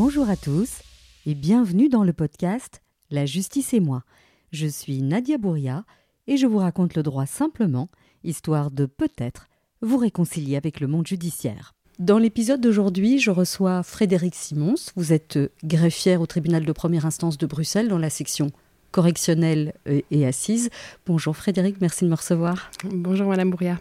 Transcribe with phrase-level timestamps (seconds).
[0.00, 0.82] Bonjour à tous
[1.26, 4.04] et bienvenue dans le podcast La justice et moi.
[4.52, 5.84] Je suis Nadia Bouria
[6.28, 7.88] et je vous raconte le droit simplement,
[8.22, 9.48] histoire de peut-être
[9.82, 11.74] vous réconcilier avec le monde judiciaire.
[11.98, 14.76] Dans l'épisode d'aujourd'hui, je reçois Frédéric Simons.
[14.94, 18.52] Vous êtes greffière au tribunal de première instance de Bruxelles dans la section
[18.92, 20.70] correctionnelle et assise.
[21.06, 22.70] Bonjour Frédéric, merci de me recevoir.
[22.84, 23.80] Bonjour Madame Bouria.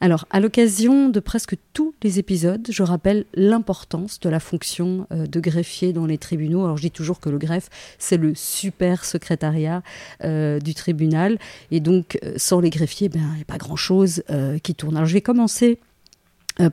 [0.00, 5.26] Alors, à l'occasion de presque tous les épisodes, je rappelle l'importance de la fonction euh,
[5.26, 6.64] de greffier dans les tribunaux.
[6.64, 9.82] Alors, je dis toujours que le greffe, c'est le super secrétariat
[10.24, 11.38] euh, du tribunal.
[11.70, 14.24] Et donc, euh, sans les greffiers, ben, il n'y a pas grand-chose
[14.62, 14.96] qui tourne.
[14.96, 15.78] Alors, je vais commencer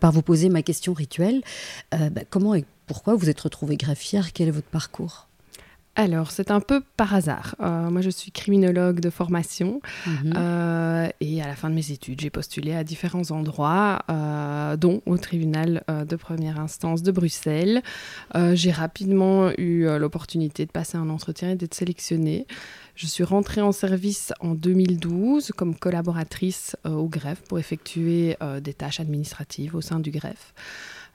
[0.01, 1.41] par vous poser ma question rituelle.
[1.91, 4.34] Ben, comment et pourquoi vous êtes retrouvée greffière?
[4.34, 5.29] Quel est votre parcours?
[5.95, 7.55] Alors, c'est un peu par hasard.
[7.59, 10.34] Euh, moi, je suis criminologue de formation mhm.
[10.37, 15.01] euh, et à la fin de mes études, j'ai postulé à différents endroits, euh, dont
[15.05, 17.81] au tribunal de première instance de Bruxelles.
[18.54, 22.48] j'ai rapidement eu l'opportunité de passer un entretien et d'être sélectionnée.
[22.96, 28.99] Je suis rentrée en service en 2012 comme collaboratrice au greffe pour effectuer des tâches
[28.99, 30.53] administratives au sein du greffe.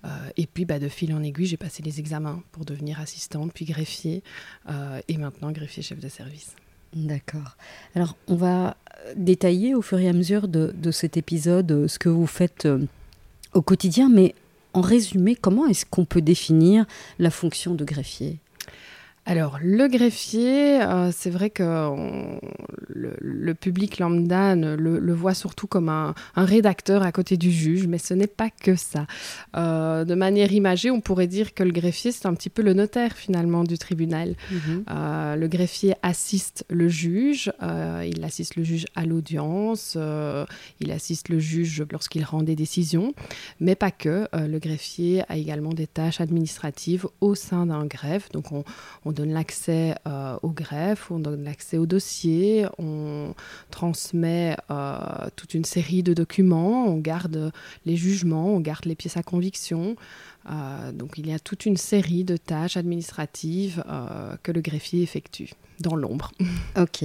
[0.05, 3.53] Euh, et puis, bah, de fil en aiguille, j'ai passé les examens pour devenir assistante,
[3.53, 4.23] puis greffier,
[4.69, 6.55] euh, et maintenant greffier chef de service.
[6.95, 7.57] D'accord.
[7.95, 8.77] Alors, on va
[9.17, 12.69] détailler au fur et à mesure de, cet épisode euh, ce que vous faites
[13.53, 14.35] au quotidien, mais
[14.73, 16.85] en résumé, comment est-ce qu'on peut définir
[17.19, 18.39] la fonction de greffier?
[19.27, 21.91] Alors, le greffier, euh, c'est vrai que
[22.89, 28.13] le, public lambda le, voit surtout comme un, rédacteur à côté du juge, mais ce
[28.13, 29.07] n'est pas que ça.
[29.57, 32.75] Euh, de manière imagée, on pourrait dire que le greffier, c'est un petit peu le
[32.75, 34.35] notaire finalement du tribunal.
[34.51, 34.85] Mhm.
[34.91, 39.97] Euh, le greffier assiste le juge, il assiste le juge à l'audience,
[40.81, 43.15] il assiste le juge lorsqu'il rend des décisions,
[43.59, 44.29] mais pas que.
[44.35, 49.95] le greffier a également des tâches administratives au sein d'un greffe, donc on donne l'accès
[50.07, 53.35] euh, au greffe, on donne l'accès au dossier, on
[53.71, 54.99] transmet euh,
[55.37, 57.53] toute une série de documents, on garde
[57.87, 59.97] les jugements, on garde les pièces à conviction.
[60.51, 63.83] Euh, donc il y a toute une série de tâches administratives
[64.43, 65.51] que le greffier effectue
[65.81, 66.33] dans l'ombre.
[66.77, 67.05] Ok.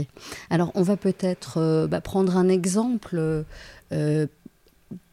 [0.49, 3.45] Alors on va peut-être bah, prendre un exemple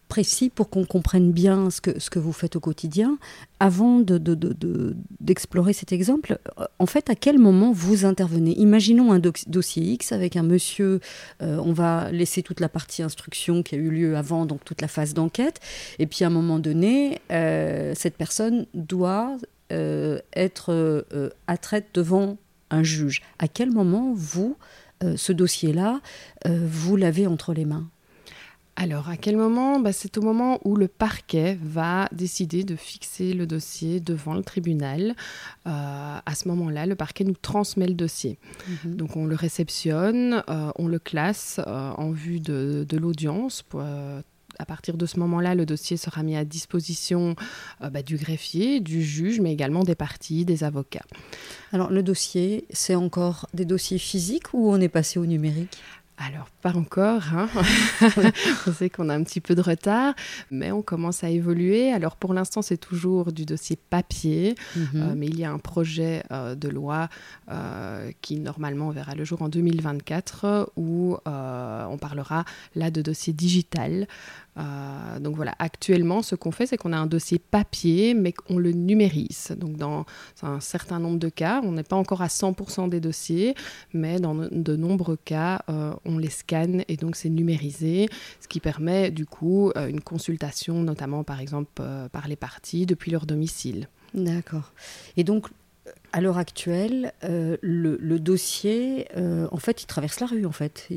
[0.08, 3.18] précis pour qu'on comprenne bien ce que, ce que vous faites au quotidien.
[3.60, 8.52] Avant d'explorer de, cet exemple, euh, en fait, à quel moment vous intervenez?
[8.58, 11.00] Imaginons un dossier X avec un monsieur,
[11.42, 14.80] euh, on va laisser toute la partie instruction qui a eu lieu avant, donc toute
[14.80, 15.60] la phase d'enquête,
[15.98, 19.36] et puis à un moment donné, euh, cette personne doit
[19.68, 21.04] être
[21.48, 22.36] attraite devant
[22.70, 23.20] un juge.
[23.40, 24.56] À quel moment vous,
[25.16, 26.00] ce dossier-là,
[26.44, 27.88] vous l'avez entre les mains?
[28.76, 29.80] Alors, à quel moment?
[29.80, 34.42] Bah, C'est au moment où le parquet va décider de fixer le dossier devant le
[34.42, 35.14] tribunal.
[35.66, 35.70] Euh,
[36.24, 38.38] à ce moment-là, le parquet nous transmet le dossier.
[38.84, 38.96] Mhm.
[38.96, 43.64] Donc, on le réceptionne, euh, on le classe euh, en vue de, l'audience.
[44.58, 47.36] à partir de ce moment-là, le dossier sera mis à disposition
[47.80, 51.04] bah, du greffier, du juge, mais également des parties, des avocats.
[51.72, 55.78] Alors, le dossier, c'est encore des dossiers physiques ou on est passé au numérique?
[56.18, 57.22] Alors, pas encore.
[57.34, 57.48] Hein.
[58.66, 60.14] on sait qu'on a un petit peu de retard,
[60.50, 61.92] mais on commence à évoluer.
[61.92, 64.86] Alors, pour l'instant, c'est toujours du dossier papier, mhm.
[64.94, 67.08] euh, mais il y a un projet euh, de loi
[67.50, 72.44] euh, qui, normalement, verra le jour en 2024, où on parlera
[72.74, 74.06] là de dossier digital.
[74.58, 78.58] Euh, donc voilà, actuellement, ce qu'on fait, c'est qu'on a un dossier papier, mais qu'on
[78.58, 79.54] le numérise.
[79.58, 80.06] Donc dans
[80.42, 83.54] un certain nombre de cas, on n'est pas encore à 100% des dossiers,
[83.92, 88.08] mais dans de nombreux cas, euh, on les scanne et donc c'est numérisé,
[88.40, 91.70] ce qui permet du coup euh, une consultation, notamment par exemple
[92.12, 93.88] par les parties depuis leur domicile.
[94.14, 94.72] D'accord.
[95.16, 95.48] Et donc
[96.12, 100.88] à l'heure actuelle, euh, le, dossier, euh, en fait, il traverse la rue, en fait.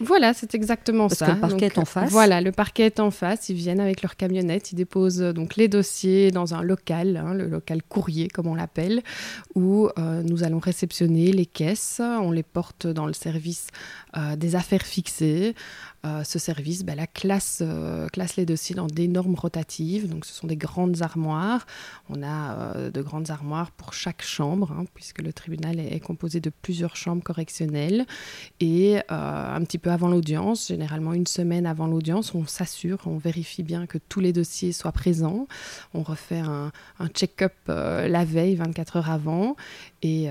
[0.00, 1.26] Voilà, c'est exactement ça.
[1.26, 2.10] Parce que le parquet est en face.
[2.10, 3.48] Voilà, le parquet est en face.
[3.48, 7.34] Ils viennent avec leur camionnette, ils déposent euh, donc les dossiers dans un local, hein,
[7.34, 9.02] le local courrier, comme on l'appelle,
[9.54, 12.00] où nous allons réceptionner les caisses.
[12.00, 13.68] On les porte dans le service
[14.36, 15.54] des affaires fixées.
[16.24, 17.62] Ce service, ben, la classe,
[18.12, 20.08] classe les dossiers dans d'énormes rotatives.
[20.08, 21.66] Donc, ce sont des grandes armoires.
[22.10, 26.50] On a de grandes armoires pour chaque chambre, hein, puisque le tribunal est, composé de
[26.50, 28.06] plusieurs chambres correctionnelles.
[28.60, 33.62] Et un petit peu avant l'audience, généralement une semaine avant l'audience, on s'assure, on vérifie
[33.62, 35.46] bien que tous les dossiers soient présents.
[35.94, 36.70] On refait un,
[37.14, 39.56] check-up la veille, 24 heures avant.
[40.02, 40.28] Et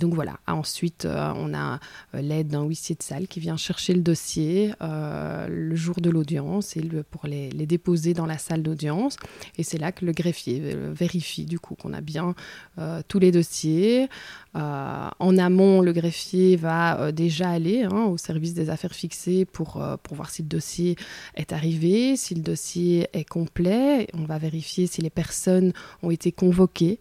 [0.00, 0.38] donc voilà.
[0.46, 1.78] Ensuite, on a
[2.14, 6.82] l'aide d'un huissier de salle qui vient chercher le dossier le jour de l'audience et
[7.10, 9.16] pour les, déposer dans la salle d'audience.
[9.56, 12.34] Et c'est là que le greffier euh, vérifie du coup qu'on a bien
[12.78, 14.08] euh, tous les dossiers.
[14.56, 19.82] Euh, en amont, le greffier va déjà aller hein, au service des affaires fixées pour,
[20.02, 20.96] pour voir si le dossier
[21.34, 24.08] est arrivé, si le dossier est complet.
[24.14, 25.72] On va vérifier si les personnes
[26.02, 26.98] ont été convoquées.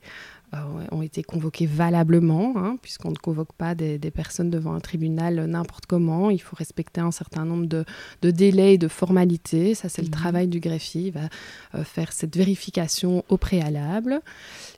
[0.54, 5.46] Euh, ont été convoqués valablement, hein, puisqu'on ne convoque pas des, personnes devant un tribunal
[5.46, 6.30] n'importe comment.
[6.30, 7.84] Il faut respecter un certain nombre de,
[8.22, 9.76] délais et de formalités.
[9.76, 10.14] Ça, c'est le mhm.
[10.14, 11.08] travail du greffier.
[11.08, 11.28] Il va
[11.76, 14.22] euh, faire cette vérification au préalable.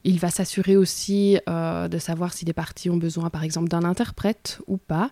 [0.04, 3.84] Il va s'assurer aussi euh, de savoir si les parties ont besoin, par exemple, d'un
[3.84, 5.12] interprète ou pas.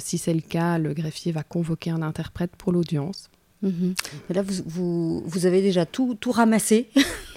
[0.00, 3.30] si c'est le cas, le greffier va convoquer un interprète pour l'audience.
[3.64, 3.94] Mhm.
[4.30, 6.88] Là, vous, vous, avez déjà tout, tout ramassé.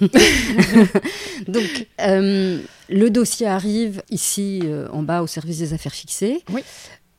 [1.48, 2.60] Donc, euh,
[2.90, 6.44] le dossier arrive ici euh, en bas au service des affaires fixées.
[6.52, 6.62] Oui.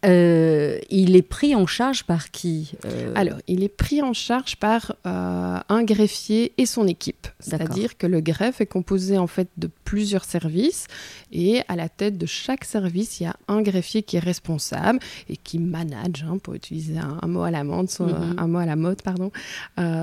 [0.05, 3.11] Euh, il est pris en charge par qui euh?
[3.15, 7.27] Alors, il est pris en charge par euh, un greffier et son équipe.
[7.41, 10.87] C'est-à-dire que le greffe est composé en fait de plusieurs services
[11.33, 14.99] et à la tête de chaque service, il y a un greffier qui est responsable
[15.27, 18.35] et qui manage, hein, pour utiliser un, mot à la mode, son, mhm.
[18.37, 19.31] un mot à la mode, pardon,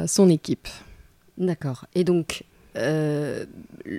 [0.06, 0.68] son équipe.
[1.38, 1.86] D'accord.
[1.94, 2.44] Et donc,
[2.76, 3.44] euh,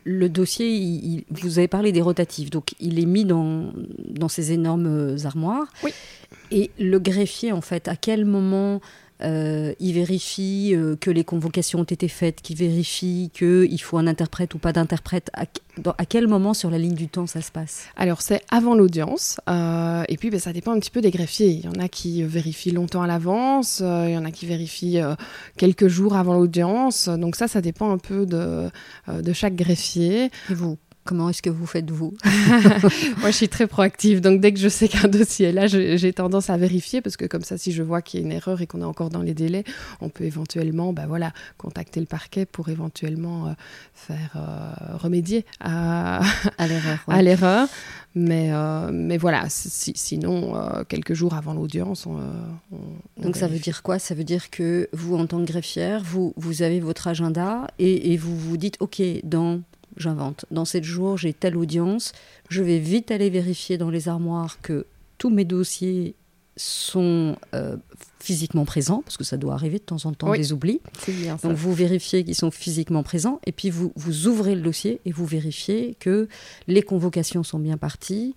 [0.03, 3.71] le dossier, vous avez parlé des rotatifs, donc il est mis dans,
[4.09, 5.67] dans ces énormes armoires.
[5.83, 5.91] Oui.
[6.51, 8.81] Et le greffier, en fait, à quel moment
[9.23, 14.07] euh, il vérifie euh, que les convocations ont été faites, qu'il vérifie qu'il faut un
[14.07, 15.31] interprète ou pas d'interprète.
[15.33, 15.45] À,
[16.05, 17.85] quel moment sur la ligne du temps ça se passe?
[17.95, 21.49] Alors c'est avant l'audience, euh, et puis ben, ça dépend un petit peu des greffiers.
[21.49, 24.99] Il y en a qui vérifient longtemps à l'avance, il y en a qui vérifient
[25.57, 28.69] quelques jours avant l'audience, donc ça, ça dépend un peu de,
[29.07, 30.31] de chaque greffier.
[30.49, 30.77] Et vous?
[31.07, 34.19] Comment est-ce que vous faites vous Moi, je suis très proactive.
[34.19, 37.23] Donc, dès que je sais qu'un dossier est là, j'ai tendance à vérifier parce que
[37.23, 39.21] comme ça, si je vois qu'il y a une erreur et qu'on est encore dans
[39.21, 39.63] les délais,
[40.01, 43.51] on peut éventuellement, bah voilà, contacter le parquet pour éventuellement euh,
[43.93, 46.19] faire euh, remédier à,
[46.57, 46.67] à
[47.21, 47.69] l'erreur.
[48.19, 50.55] Mais, euh, mais voilà, sinon,
[50.89, 52.17] quelques jours avant l'audience, on,
[53.21, 53.99] Donc, ça veut dire quoi?
[53.99, 58.13] Ça veut dire que vous, en tant que greffière, vous, vous avez votre agenda et,
[58.13, 59.61] et vous vous dites, OK, dans
[59.97, 60.45] j'invente.
[60.51, 62.13] Dans sept jours, j'ai telle audience.
[62.49, 64.85] Je vais vite aller vérifier dans les armoires que
[65.17, 66.15] tous mes dossiers
[66.55, 67.77] sont euh,
[68.19, 70.81] physiquement présents, parce que ça doit arriver de temps en temps des oublis.
[71.43, 75.11] Donc vous vérifiez qu'ils sont physiquement présents, et puis vous, vous ouvrez le dossier et
[75.11, 76.27] vous vérifiez que
[76.67, 78.35] les convocations sont bien parties.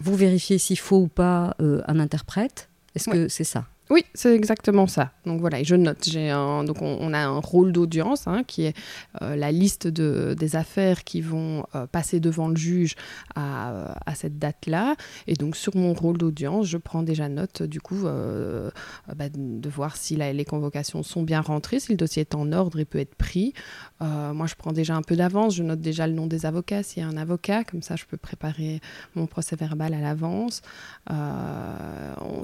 [0.00, 2.70] Vous vérifiez s'il faut ou pas euh, un interprète.
[2.94, 3.66] Est-ce que c'est ça?
[3.90, 5.10] Oui, c'est exactement ça.
[5.26, 6.08] Donc voilà, je note.
[6.08, 8.76] J'ai un, donc on, a un rôle d'audience hein, qui est
[9.20, 12.94] euh, la liste de, des affaires qui vont euh, passer devant le juge
[13.34, 14.94] à, à cette date-là.
[15.26, 18.70] Et donc sur mon rôle d'audience, je prends déjà note du coup euh,
[19.16, 22.78] bah, de voir si les convocations sont bien rentrées, si le dossier est en ordre
[22.78, 23.54] et peut être pris.
[24.00, 25.56] moi, je prends déjà un peu d'avance.
[25.56, 28.04] Je note déjà le nom des avocats s'il y a un avocat, comme ça je
[28.04, 28.80] peux préparer
[29.16, 30.62] mon procès verbal à l'avance.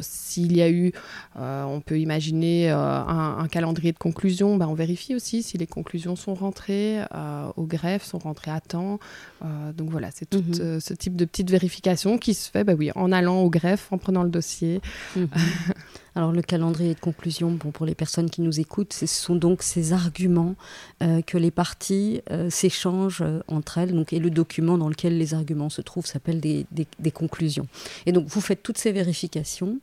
[0.00, 0.92] S'il y a eu
[1.38, 4.56] euh, on peut imaginer euh, un, calendrier de conclusion.
[4.56, 8.60] Ben, on vérifie aussi si les conclusions sont rentrées euh, au greffe, sont rentrées à
[8.60, 8.98] temps.
[9.76, 10.80] donc voilà, c'est tout mhm.
[10.80, 13.98] ce type de petite vérification qui se fait ben oui, en allant au greffe, en
[13.98, 14.80] prenant le dossier.
[15.16, 15.28] Mhm.
[16.16, 19.62] Alors le calendrier de conclusion, bon, pour les personnes qui nous écoutent, ce sont donc
[19.62, 20.56] ces arguments
[21.00, 23.94] que les parties s'échangent entre elles.
[23.94, 26.66] Donc, et le document dans lequel les arguments se trouvent s'appelle des,
[27.12, 27.68] conclusions.
[28.06, 29.78] Et donc vous faites toutes ces vérifications.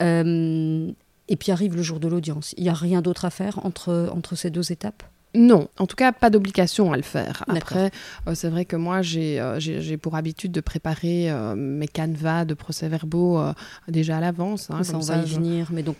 [0.00, 2.52] Et puis arrive le jour de l'audience.
[2.56, 5.04] Il n'y a rien d'autre à faire entre ces deux étapes?
[5.36, 7.44] Non, en tout cas, pas d'obligation à le faire.
[7.48, 7.90] Après,
[8.26, 12.54] euh, c'est vrai que moi, j'ai euh, pour habitude de préparer euh, mes canevas de
[12.54, 13.40] procès-verbaux
[13.88, 14.70] déjà à l'avance.
[14.70, 15.68] Hein, ça, on va y venir.
[15.72, 15.96] Mais donc,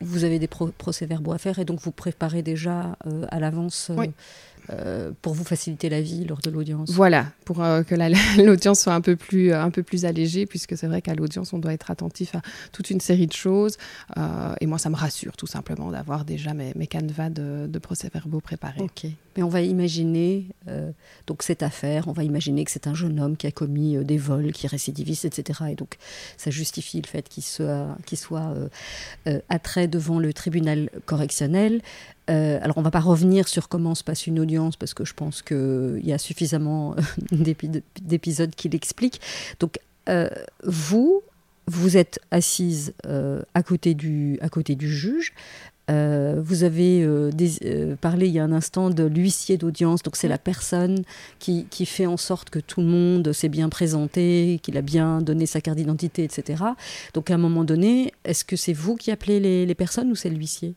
[0.00, 2.96] vous avez des procès-verbaux à faire et donc vous préparez déjà
[3.28, 4.10] à l'avance oui.
[4.70, 6.90] Euh, pour vous faciliter la vie lors de l'audience.
[6.90, 7.94] Voilà, pour euh, que
[8.42, 11.58] l'audience soit un peu plus, un peu plus allégée, puisque c'est vrai qu'à l'audience, on
[11.58, 13.76] doit être attentif à toute une série de choses.
[14.16, 17.78] Euh, et moi, ça me rassure tout simplement d'avoir déjà mes, mes canevas de, de
[17.78, 18.80] procès-verbaux préparés.
[18.80, 19.06] Ok.
[19.36, 20.90] Mais on va imaginer euh,
[21.26, 24.04] donc cette affaire, on va imaginer que c'est un jeune homme qui a commis euh,
[24.04, 25.60] des vols, qui est récidiviste, etc.
[25.70, 25.96] Et donc
[26.36, 27.96] ça justifie le fait qu'il soit,
[29.26, 31.80] euh, attrait devant le tribunal correctionnel.
[32.28, 35.14] alors on ne va pas revenir sur comment se passe une audience parce que je
[35.14, 36.94] pense qu'il y a suffisamment
[38.00, 39.20] d'épisodes qui l'expliquent.
[39.60, 39.78] Donc
[40.64, 41.22] vous,
[41.66, 44.38] vous êtes assise à côté du
[44.88, 45.34] juge.
[45.92, 47.30] Euh, vous avez euh,
[47.64, 51.02] euh, parlé il y a un instant de l'huissier d'audience, donc c'est la personne
[51.38, 55.46] qui, fait en sorte que tout le monde s'est bien présenté, qu'il a bien donné
[55.46, 56.62] sa carte d'identité, etc.
[57.12, 60.30] Donc à un moment donné, est-ce que c'est vous qui appelez les personnes ou c'est
[60.30, 60.74] l'huissier?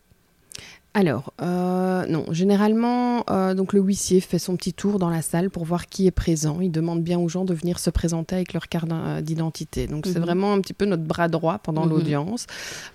[0.97, 5.49] Alors, euh, non, généralement, euh, donc le huissier fait son petit tour dans la salle
[5.49, 6.61] pour voir qui est présent.
[6.61, 8.87] Il demande bien aux gens de venir se présenter avec leur carte
[9.21, 9.87] d'identité.
[9.87, 10.23] Donc, c'est mhm.
[10.23, 11.89] vraiment un petit peu notre bras droit pendant mhm.
[11.89, 12.47] l'audience.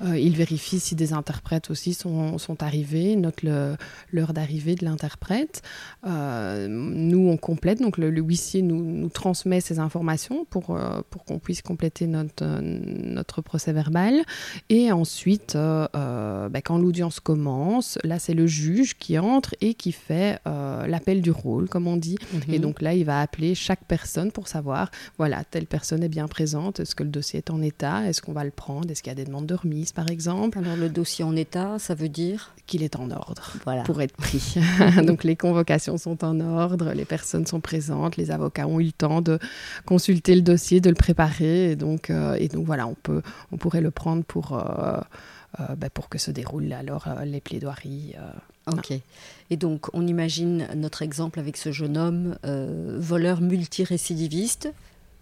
[0.02, 5.61] Euh, il vérifie si des interprètes aussi sont, sont arrivés, note l'heure d'arrivée de l'interprète.
[6.07, 10.78] nous, on complète, donc le, huissier nous, nous, transmet ces informations pour,
[11.11, 14.23] pour qu'on puisse compléter notre, notre procès verbal.
[14.71, 20.39] Et ensuite, bah, quand l'audience commence, là c'est le juge qui entre et qui fait
[20.47, 22.19] euh, l'appel du rôle, comme on dit.
[22.49, 22.63] Et mhm.
[22.63, 26.81] donc là, il va appeler chaque personne pour savoir, voilà, telle personne est bien présente,
[26.81, 29.13] est-ce que le dossier est en état, est-ce qu'on va le prendre, est-ce qu'il y
[29.13, 30.59] a des demandes de remise, par exemple.
[30.59, 33.83] Alors le dossier en état, ça veut dire qu'il est en ordre voilà.
[33.83, 34.55] pour être pris.
[35.07, 38.93] donc les convocations sont en ordre, les personnes sont présentes, les avocats ont eu le
[38.93, 39.39] temps de
[39.87, 43.57] consulter le dossier, de le préparer, et donc, euh, et donc voilà, on, peut, on
[43.57, 44.53] pourrait le prendre pour...
[44.53, 45.01] Euh,
[45.59, 48.14] bah, pour que se déroulent alors euh, les plaidoiries.
[48.19, 48.92] Euh, ok.
[49.50, 54.73] Et donc, on imagine notre exemple avec ce jeune homme, voleur multirécidiviste.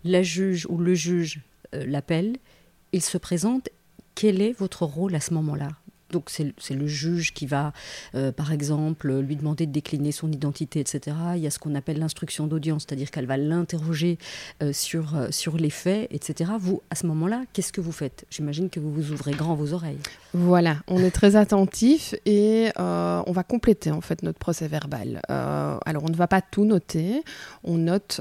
[0.04, 1.40] La juge ou le juge
[1.72, 2.36] l'appelle,
[2.92, 3.68] il se présente.
[4.14, 5.70] Quel est votre rôle à ce moment-là?
[6.10, 7.72] Donc c'est le juge qui va,
[8.14, 11.16] euh, par exemple, lui demander de décliner son identité, etc.
[11.36, 14.18] Il y a ce qu'on appelle l'instruction d'audience, c'est-à-dire qu'elle va l'interroger
[14.62, 16.52] euh, sur, euh, sur les faits, etc.
[16.58, 18.24] Vous, à ce moment-là, qu'est-ce que vous faites?
[18.30, 19.98] J'imagine que vous vous ouvrez grand vos oreilles.
[20.32, 25.20] Voilà, on est très attentif et on va compléter en fait notre procès verbal.
[25.28, 27.22] alors on ne va pas tout noter,
[27.64, 28.20] on note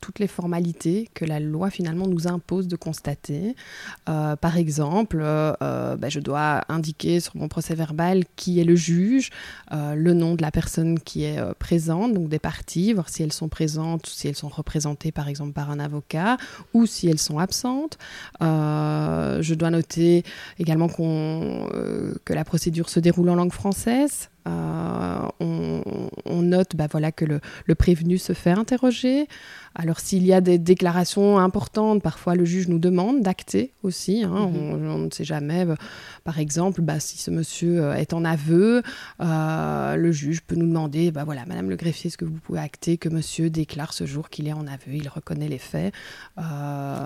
[0.00, 3.54] toutes les formalités que la loi finalement nous impose de constater.
[4.04, 9.30] par exemple, bah, je dois indiquer sur mon procès verbal qui est le juge,
[9.72, 13.22] euh, le nom de la personne qui est euh, présente, donc des parties, voir si
[13.22, 16.36] elles sont présentes, si elles sont représentées par exemple par un avocat
[16.74, 17.98] ou si elles sont absentes.
[18.42, 20.22] Euh, je dois noter
[20.58, 24.29] également que la procédure se déroule en langue française.
[24.48, 29.28] Euh, on, note bah, voilà, que le, prévenu se fait interroger.
[29.74, 34.24] Alors s'il y a des déclarations importantes, parfois le juge nous demande d'acter aussi.
[34.24, 34.48] Hein.
[34.48, 34.84] Mhm.
[34.86, 35.76] on, ne sait jamais, bah,
[36.24, 38.82] par exemple, bah, si ce monsieur euh, est en aveu,
[39.20, 42.60] euh, le juge peut nous demander, bah, voilà, Madame le greffier, est-ce que vous pouvez
[42.60, 45.94] acter que monsieur déclare ce jour qu'il est en aveu, il reconnaît les faits.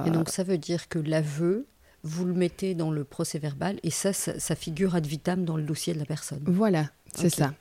[0.07, 1.67] Et donc ça veut dire que l'aveu
[2.05, 5.63] vous le mettez dans le procès verbal et ça, ça, figure ad vitam dans le
[5.63, 6.41] dossier de la personne.
[6.47, 7.55] Voilà, c'est ça.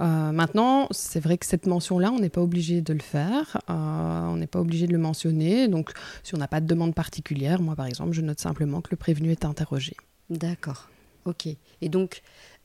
[0.00, 3.72] Euh, maintenant, c'est vrai que cette mention-là, on n'est pas obligé de le faire, euh,
[3.72, 5.66] on n'est pas obligé de le mentionner.
[5.66, 8.88] Donc, si on n'a pas de demande particulière, moi par exemple, je note simplement que
[8.90, 9.96] le prévenu est interrogé.
[10.28, 10.90] D'accord,
[11.24, 11.48] ok.
[11.80, 12.22] Et donc,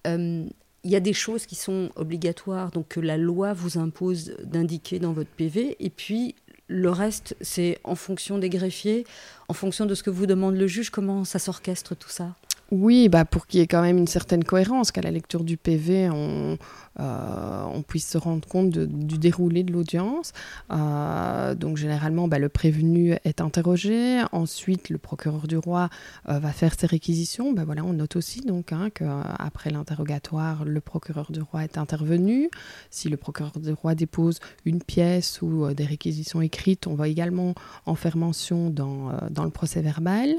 [0.08, 0.46] euh,
[0.84, 5.00] il y a des choses qui sont obligatoires, donc que la loi vous impose d'indiquer
[5.00, 6.36] dans votre PV, et puis
[6.72, 9.06] le reste, c'est en fonction des greffiers,
[9.50, 12.34] en fonction de ce que vous demande le juge, comment ça s'orchestre tout ça?
[12.72, 15.58] Oui, bah pour qu'il y ait quand même une certaine cohérence, qu'à la lecture du
[15.58, 16.58] PV, on,
[17.00, 20.32] euh, on puisse se rendre compte du déroulé de l'audience.
[20.72, 24.22] Euh, donc généralement, bah, le prévenu est interrogé.
[24.32, 25.90] Ensuite, le procureur du roi
[26.30, 27.52] euh, va faire ses réquisitions.
[27.52, 32.50] Bah, voilà, on note aussi donc hein, qu'après l'interrogatoire, le procureur du roi est intervenu.
[32.90, 37.54] Si le procureur du roi dépose une pièce ou des réquisitions écrites, on va également
[37.86, 40.36] en faire mention dans, dans le procès verbal.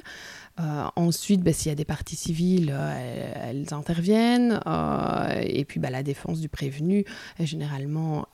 [0.60, 4.60] Euh, ensuite, bah, s'il y a des parties civiles, euh, elles, interviennent.
[4.66, 7.04] Euh, et puis, bah, la défense du prévenu
[7.38, 8.26] est généralement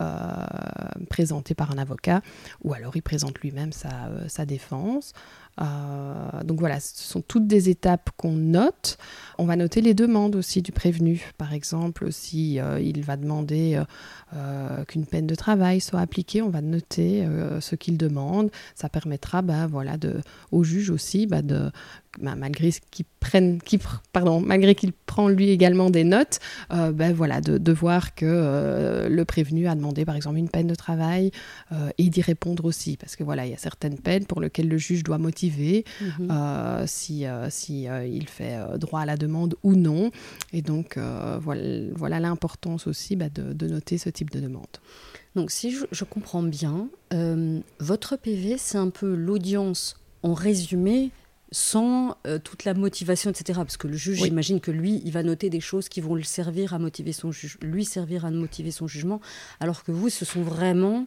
[1.11, 2.23] présentée par un avocat,
[2.63, 5.13] ou alors il présente lui-même sa, sa défense.
[6.45, 8.97] Donc voilà, ce sont toutes des étapes qu'on note.
[9.39, 11.33] On va noter les demandes aussi du prévenu.
[11.37, 13.83] Par exemple, si il va demander
[14.87, 17.27] qu'une peine de travail soit appliquée, on va noter
[17.61, 18.51] ce qu'il demande.
[18.75, 20.21] Ça permettra bah, voilà, de,
[20.53, 21.71] au juge aussi bah, de,
[22.21, 23.61] bah, malgré qu'il prenne,
[24.13, 26.41] pardon, malgré qu'il prend lui également des notes,
[26.73, 30.67] euh, ben voilà, de, voir que euh, le prévenu a demandé par exemple une peine
[30.67, 31.31] de travail
[31.71, 34.69] euh, et d'y répondre aussi, parce que voilà, il y a certaines peines pour lesquelles
[34.69, 36.87] le juge doit motiver mhm.
[36.87, 40.11] si, si il fait droit à la demande ou non,
[40.53, 44.67] et donc voilà, l'importance aussi bah, de, noter ce type de demande.
[45.37, 46.89] Donc si je comprends bien,
[47.79, 51.13] votre PV c'est un peu l'audience en résumé
[51.51, 53.61] sans euh, toute la motivation, etc.
[53.63, 56.23] Parce que le juge, j'imagine que lui, il va noter des choses qui vont le
[56.23, 57.31] servir à motiver son
[57.63, 59.21] lui servir à motiver son jugement,
[59.61, 61.07] alors que vous, ce sont vraiment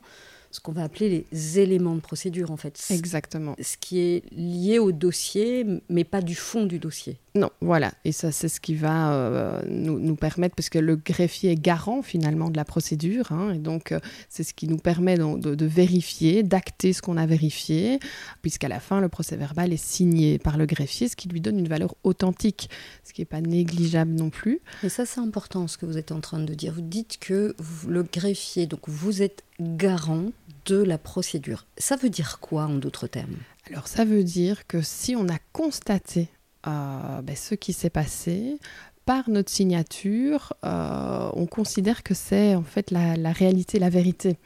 [0.51, 2.79] ce qu'on va appeler les éléments de procédure, en fait.
[2.89, 3.55] Exactement.
[3.61, 7.19] Ce qui est lié au dossier, mais pas du fond du dossier.
[7.33, 7.93] Non, voilà.
[8.03, 12.01] Et ça, c'est ce qui va euh, nous, permettre, parce que le greffier est garant
[12.01, 13.31] finalement de la procédure.
[13.31, 17.25] Hein, et donc, euh, c'est ce qui nous permet de, vérifier, d'acter ce qu'on a
[17.25, 17.99] vérifié,
[18.41, 21.57] puisqu'à la fin, le procès verbal est signé par le greffier, ce qui lui donne
[21.57, 22.69] une valeur authentique,
[23.05, 24.59] ce qui n'est pas négligeable non plus.
[24.83, 26.73] Et ça, c'est important ce que vous êtes en train de dire.
[26.73, 27.55] Vous dites que
[27.87, 30.31] le greffier, donc vous êtes garant
[30.65, 31.65] de la procédure.
[31.77, 33.37] Ça veut dire quoi en d'autres termes?
[33.69, 36.29] Alors, ça veut dire que si on a constaté
[36.63, 38.57] ben, ce qui s'est passé,
[39.05, 44.37] par notre signature, euh, on considère que c'est en fait la, réalité, la vérité.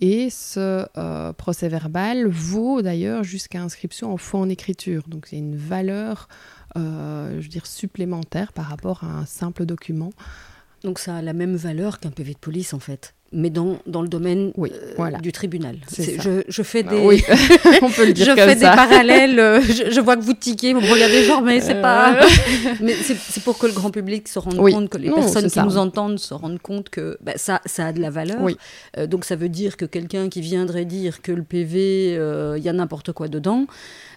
[0.00, 5.04] Et ce euh, procès verbal vaut d'ailleurs jusqu'à inscription en fond en écriture.
[5.06, 6.28] Donc c'est une valeur,
[6.74, 10.10] je veux supplémentaire par rapport à un simple document.
[10.82, 14.00] Donc ça a la même valeur qu'un PV de police en fait mais dans, dans
[14.00, 15.76] le domaine euh, du tribunal.
[15.98, 16.98] Je, je, fais ah des,
[17.82, 19.38] on peut le dire je fais des parallèles.
[19.38, 19.60] Euh,
[19.90, 22.14] je, vois que vous tiquez, vous me regardez genre, mais c'est pas.
[22.14, 22.26] Euh.
[22.80, 25.76] mais c'est pour que le grand public se rende compte, que les personnes qui nous
[25.76, 28.38] entendent se rendent compte que bah, ça, ça a de la valeur.
[29.08, 32.14] donc ça veut dire que quelqu'un qui viendrait dire que le PV,
[32.56, 33.66] il y a n'importe quoi dedans,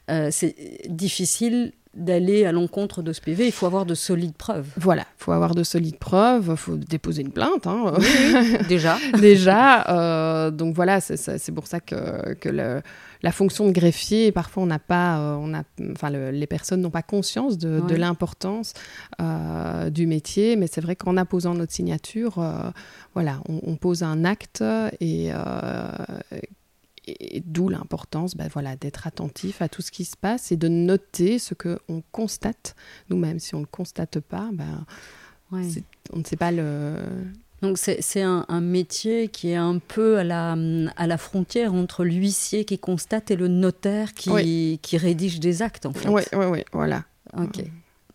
[0.08, 0.56] c'est
[0.90, 4.68] difficile d'aller à l'encontre de ce PV, il faut avoir de solides preuves.
[4.78, 7.66] Voilà, il faut avoir de solides preuves, il faut déposer une plainte.
[7.66, 7.94] Hein.
[8.70, 8.98] déjà.
[9.20, 9.88] déjà.
[9.90, 12.82] Euh, donc voilà, c'est pour ça que, que le,
[13.24, 16.92] la fonction de greffier, parfois on n'a pas, euh, on a, enfin les personnes n'ont
[16.92, 18.74] pas conscience de, de l'importance
[19.20, 22.36] euh, du métier, mais c'est vrai qu'en apposant notre signature,
[23.16, 24.64] voilà, on, on, pose un acte
[25.02, 25.32] et
[27.08, 30.68] et, d'où l'importance ben voilà, d'être attentif à tout ce qui se passe et de
[30.68, 32.76] noter ce qu'on constate
[33.10, 33.40] nous-mêmes.
[33.40, 34.86] Si on ne le constate pas, ben,
[35.52, 36.96] on ne sait pas le...
[37.64, 40.56] Donc c'est un, un, métier qui est un peu à la,
[40.96, 45.88] à la frontière entre l'huissier qui constate et le notaire qui, qui rédige des actes
[45.88, 46.08] en fait.
[46.08, 47.06] Oui, oui, oui, voilà.
[47.36, 47.64] Ok.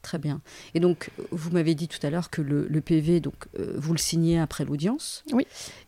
[0.03, 0.41] Très bien.
[0.75, 3.99] Et donc, vous m'avez dit tout à l'heure que le, PV, donc, euh, vous le
[3.99, 5.23] signez après l'audience.
[5.33, 5.47] Oui.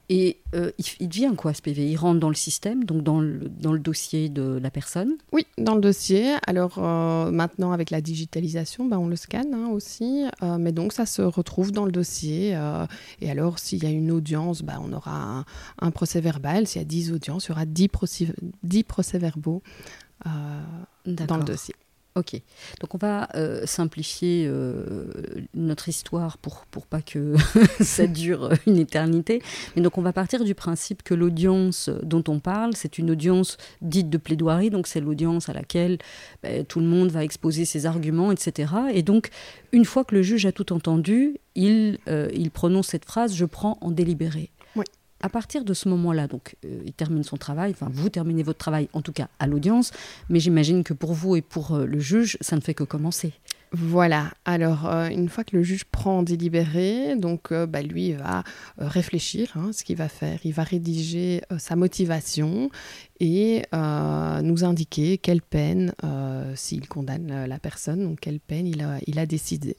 [0.08, 3.48] Et euh, il, devient quoi ce PV Il rentre dans le système, donc dans le,
[3.48, 5.14] dans le dossier de la personne?
[5.32, 6.34] Oui, dans le dossier.
[6.46, 10.24] Alors euh, maintenant, avec la digitalisation, ben, on le scanne hein, aussi.
[10.60, 12.50] mais donc, ça se retrouve dans le dossier.
[13.20, 15.44] et alors, s'il y a une audience, ben, on aura
[15.80, 16.68] un, procès verbal.
[16.68, 18.28] S'il y a 10 audiences, il y aura 10 procès,
[18.62, 19.62] 10 procès verbaux
[20.24, 21.74] dans le dossier.
[22.16, 22.40] Ok,
[22.80, 25.04] donc on va euh, simplifier euh,
[25.52, 27.34] notre histoire pour, pas que
[27.80, 29.42] ça dure une éternité.
[29.74, 33.56] Mais donc on va partir du principe que l'audience dont on parle, c'est une audience
[33.82, 35.98] dite de plaidoirie, donc c'est l'audience à laquelle
[36.44, 38.72] ben, tout le monde va exposer ses arguments, etc.
[38.92, 39.30] Et donc
[39.72, 43.44] une fois que le juge a tout entendu, il, euh, il prononce cette phrase, je
[43.44, 44.50] prends en délibéré
[45.24, 48.90] à partir de ce moment-là, donc euh, il termine son travail, vous terminez votre travail
[48.92, 49.90] en tout cas à l'audience,
[50.28, 53.32] mais j'imagine que pour vous et pour euh, le juge, ça ne fait que commencer.
[53.72, 58.44] Voilà, alors euh, une fois que le juge prend délibéré, donc bah, lui va
[58.76, 60.38] réfléchir hein, ce qu'il va faire.
[60.44, 62.70] Il va rédiger sa motivation
[63.18, 65.92] et nous indiquer quelle peine,
[66.54, 69.76] s'il condamne la personne, donc quelle peine il a, il a décidé.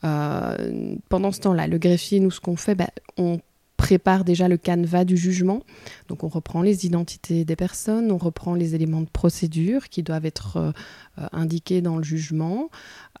[0.00, 3.38] pendant ce temps-là, le greffier, nous ce qu'on fait, bah, on
[3.76, 5.60] prépare déjà le canevas du jugement.
[6.08, 10.26] Donc on reprend les identités des personnes, on reprend les éléments de procédure qui doivent
[10.26, 10.72] être euh,
[11.18, 12.70] euh, indiqués dans le jugement.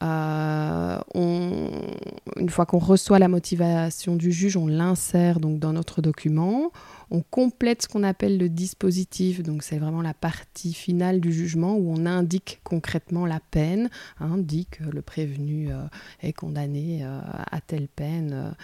[0.02, 6.72] Euh, une fois qu'on reçoit la motivation du juge, on l'insère donc dans notre document.
[7.10, 11.76] On complète ce qu'on appelle le dispositif, donc c'est vraiment la partie finale du jugement
[11.76, 13.88] où on indique concrètement la peine,
[14.18, 15.68] hein, dit que le prévenu
[16.20, 18.54] est condamné à telle peine.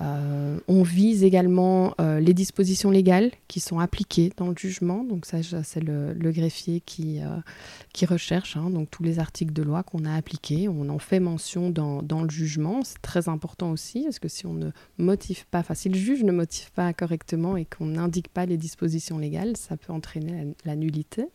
[0.00, 5.04] Euh, on vise également euh, les dispositions légales qui sont appliquées dans le jugement.
[5.04, 9.82] Donc ça, c'est le, greffier qui, euh, recherche hein, donc tous les articles de loi
[9.82, 10.68] qu'on a appliqués.
[10.68, 12.80] On en fait mention dans, le jugement.
[12.82, 16.24] C'est très important aussi parce que si on ne motive pas, enfin si le juge
[16.24, 20.76] ne motive pas correctement et qu'on n'indique pas les dispositions légales, ça peut entraîner la,
[20.76, 21.26] nullité.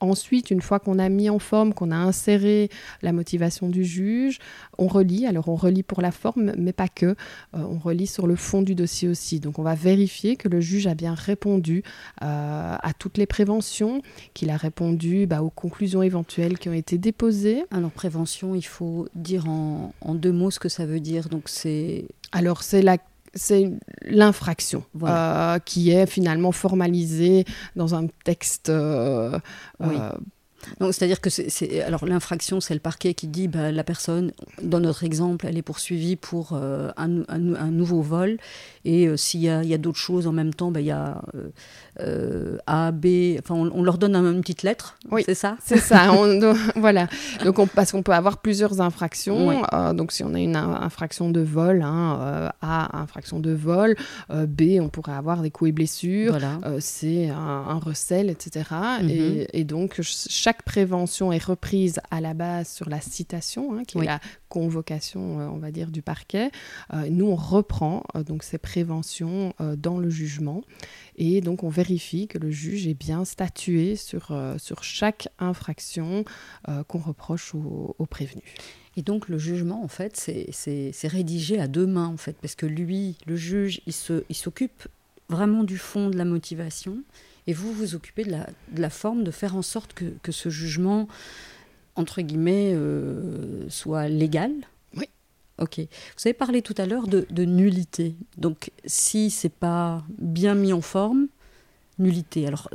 [0.00, 2.70] Ensuite, une fois qu'on a mis en forme, qu'on a inséré
[3.02, 4.38] la motivation du juge,
[4.78, 5.26] on relit.
[5.26, 7.06] Alors on relit pour la forme, mais pas que.
[7.06, 7.14] Euh,
[7.52, 9.40] on relit sur le fond du dossier aussi.
[9.40, 11.82] Donc on va vérifier que le juge a bien répondu
[12.22, 14.00] euh, à toutes les préventions,
[14.32, 17.64] qu'il a répondu bah, aux conclusions éventuelles qui ont été déposées.
[17.70, 21.28] Alors prévention, il faut dire en, en deux mots ce que ça veut dire.
[21.28, 22.96] Donc c'est alors c'est la
[23.34, 23.70] c'est
[24.02, 27.44] l'infraction euh, qui est finalement formalisée
[27.76, 28.68] dans un texte.
[28.68, 29.38] Euh,
[29.82, 30.10] euh,
[30.92, 35.04] c'est-à-dire que c'est, alors l'infraction, c'est le parquet qui dit bah, la personne, dans notre
[35.04, 38.36] exemple, elle est poursuivie pour un, un, nouveau vol,
[38.84, 41.20] et s'il y a, d'autres choses en même temps, bah, il y a
[42.02, 45.56] euh, A, B, enfin on, leur donne une petite lettre, oui, c'est ça?
[45.62, 46.12] C'est ça,
[46.76, 47.08] voilà.
[47.44, 49.62] Donc on, parce qu'on peut avoir plusieurs infractions.
[49.72, 53.96] Euh, donc si on a une infraction de vol, hein, euh, A, infraction de vol,
[54.30, 56.38] B, on pourrait avoir des coups et blessures,
[56.78, 58.64] C, un, recel, etc.
[59.02, 59.46] Mhm.
[59.52, 64.04] et, donc chaque prévention est reprise à la base sur la citation, hein, qui est
[64.04, 66.50] la convocation, on va dire, du parquet.
[67.08, 70.62] nous, on reprend donc ces préventions dans le jugement.
[71.16, 76.24] Et donc, on vérifie que le juge est bien statué sur, euh, sur chaque infraction
[76.68, 78.42] euh, qu'on reproche au, prévenu.
[78.96, 82.64] Et donc, le jugement, en fait, c'est rédigé à deux mains, en fait, parce que
[82.64, 84.88] lui, le juge, il s'occupe
[85.28, 87.02] vraiment du fond de la motivation,
[87.46, 90.32] et vous vous occupez de la, de la forme, de faire en sorte que, que
[90.32, 91.06] ce jugement,
[92.00, 94.52] entre guillemets, euh, soit légal,
[95.60, 95.78] Ok.
[95.78, 98.14] Vous avez parlé tout à l'heure de, nullité.
[98.38, 101.28] Donc, si c'est pas bien mis en forme,
[101.98, 102.46] nullité.
[102.46, 102.70] Alors,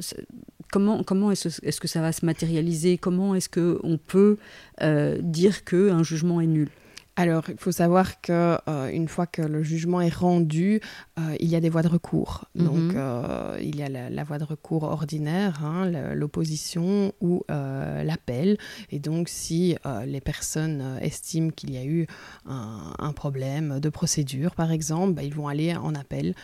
[0.71, 2.97] comment, comment est-ce que ça va se matérialiser?
[2.97, 4.37] Comment est-ce qu'on peut
[4.81, 6.69] euh, dire qu'un jugement est nul?
[7.17, 10.81] Alors, il faut savoir que euh, une fois que le jugement est rendu,
[11.17, 12.45] euh, il y a des voies de recours.
[12.55, 12.65] Mhm.
[12.65, 18.57] Donc, euh, il y a la, voie de recours ordinaire, hein, l'opposition ou l'appel.
[18.91, 19.75] Et donc, si
[20.05, 22.07] les personnes estiment qu'il y a eu
[22.45, 26.35] un, problème de procédure, par exemple, bah, ils vont aller en appel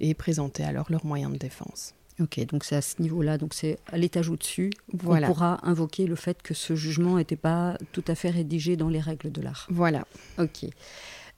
[0.00, 1.94] et présenter alors leurs moyens de défense.
[2.20, 6.16] Ok, donc c'est à ce niveau-là, donc c'est à l'étage au-dessus, on pourra invoquer le
[6.16, 9.66] fait que ce jugement n'était pas tout à fait rédigé dans les règles de l'art.
[9.70, 10.04] Voilà.
[10.38, 10.66] Ok.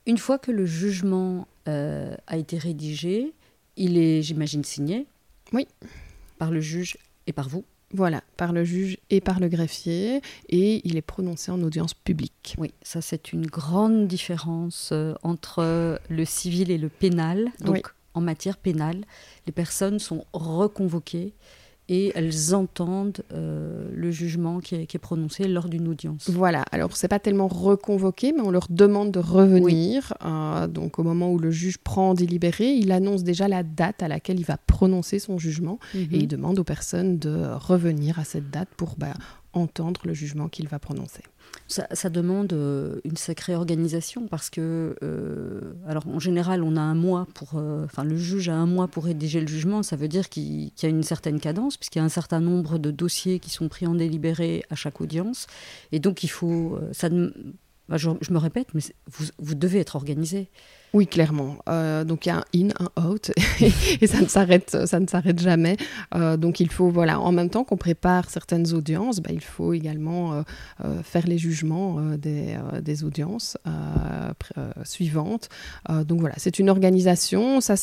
[0.07, 3.35] Une fois que le jugement euh, a été rédigé,
[3.77, 5.07] il est, j'imagine, signé.
[5.53, 5.67] Oui.
[6.39, 7.65] Par le juge et par vous.
[7.93, 12.55] Voilà, par le juge et par le greffier, et il est prononcé en audience publique.
[12.57, 17.51] Oui, ça c'est une grande différence euh, entre le civil et le pénal.
[17.61, 19.05] Donc en matière pénale,
[19.47, 21.35] les personnes sont reconvoquées
[21.91, 26.31] et elles entendent euh, le jugement qui est, prononcé lors d'une audience.
[26.31, 30.15] Voilà, alors c'est pas tellement reconvoqué, mais on leur demande de revenir.
[30.25, 34.05] Euh, donc au moment où le juge prend en délibéré, il annonce déjà la date
[34.05, 36.09] à laquelle il va prononcer son jugement et mhm.
[36.13, 39.15] il demande aux personnes de revenir à cette date pour bah,
[39.53, 41.23] entendre le jugement qu'il va prononcer.
[41.71, 46.97] Ça, demande euh, une sacrée organisation parce que, euh, alors en général, on a un
[46.97, 49.85] mois pour, euh, enfin le juge a un mois pour rédiger le jugement.
[49.85, 52.79] Ça veut dire qu'il y a une certaine cadence puisqu'il y a un certain nombre
[52.79, 55.47] de dossiers qui sont pris en délibéré à chaque audience,
[55.93, 60.49] et donc il faut, ça, je, me répète, mais vous, vous devez être organisé.
[60.93, 61.59] Oui, clairement.
[61.69, 63.31] Euh, donc il y a un in, un out,
[64.01, 65.77] et ça ne s'arrête, ça ne s'arrête jamais.
[66.17, 69.73] Euh, donc il faut, voilà, en même temps qu'on prépare certaines audiences, bah, il faut
[69.73, 70.43] également
[70.85, 73.57] euh, faire les jugements des, audiences
[74.85, 75.49] suivantes.
[75.89, 77.61] donc voilà, c'est une organisation.
[77.61, 77.77] Ça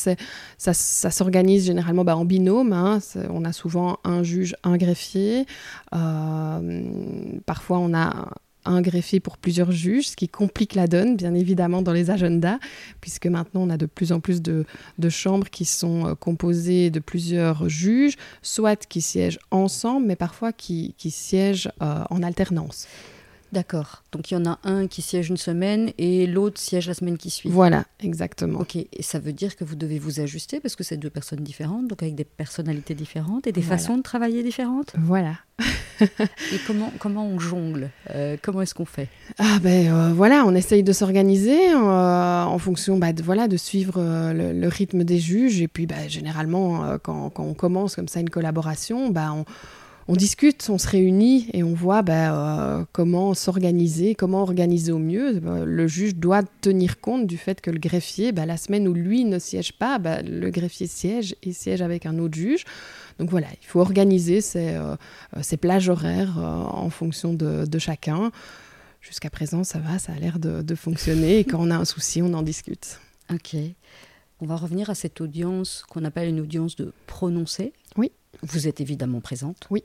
[0.74, 2.74] s'organise généralement bah, en binôme.
[2.74, 2.98] Hein.
[3.30, 5.46] on a souvent un juge, un greffier.
[5.90, 8.28] parfois on a
[8.64, 12.58] un greffier pour plusieurs juges, ce qui complique la donne, bien évidemment, dans les agendas,
[13.00, 14.64] puisque maintenant on a de plus en plus de,
[15.08, 20.94] chambres qui sont euh, composées de plusieurs juges, soit qui siègent ensemble, mais parfois qui,
[20.98, 22.86] siègent euh, en alternance.
[23.52, 24.02] D'accord.
[24.12, 27.16] Donc il y en a un qui siège une semaine et l'autre siège la semaine
[27.16, 27.48] qui suit.
[27.48, 28.60] Voilà, exactement.
[28.60, 28.76] Ok.
[28.76, 31.88] Et ça veut dire que vous devez vous ajuster parce que c'est deux personnes différentes,
[31.88, 34.94] donc avec des personnalités différentes et des façons de travailler différentes.
[34.98, 35.34] Voilà.
[36.00, 39.08] et comment, comment on jongle euh, Comment est-ce qu'on fait?
[39.38, 43.56] Ah ben euh, voilà, on essaye de s'organiser euh, en fonction bah, de, voilà, de
[43.56, 44.00] suivre
[44.32, 45.60] le, rythme des juges.
[45.60, 49.44] Et puis bah, généralement, quand, quand, on commence comme ça une collaboration, bah, on
[50.08, 55.38] on discute, on se réunit et on voit bah, comment s'organiser, comment organiser au mieux.
[55.38, 59.26] Le juge doit tenir compte du fait que le greffier, bah, la semaine où lui
[59.26, 62.64] ne siège pas, bah, le greffier siège et siège avec un autre juge.
[63.18, 64.96] Donc voilà, il faut organiser ces, euh,
[65.60, 68.32] plages horaires euh, en fonction de, chacun.
[69.02, 71.40] Jusqu'à présent, ça va, ça a l'air de, de fonctionner.
[71.40, 72.98] Et quand on a un souci, on en discute.
[73.30, 73.56] Ok.
[74.40, 77.74] On va revenir à cette audience qu'on appelle une audience de prononcé.
[77.96, 78.10] Oui.
[78.42, 79.66] Vous êtes évidemment présente.
[79.70, 79.82] Oui.